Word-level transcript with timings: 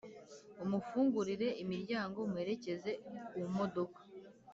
umufungurire 0.63 1.47
imiryango, 1.63 2.17
umuherekeze 2.21 2.91
ku 3.29 3.37
modoka 3.57 3.99